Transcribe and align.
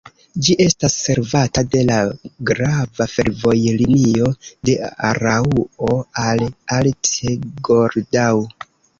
Ĝi 0.45 0.53
estas 0.63 0.93
servata 1.07 1.61
de 1.73 1.81
la 1.89 1.97
grava 2.49 3.05
fervojlinio 3.11 4.29
de 4.69 4.75
Araŭo 5.09 5.99
al 6.23 6.41
Arth-Goldau. 6.79 8.43